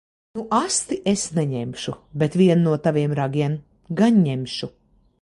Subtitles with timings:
[0.37, 1.95] Nu asti es neņemšu.
[2.23, 3.63] Bet vienu no taviem ragiem
[4.01, 4.77] gan ņemšu.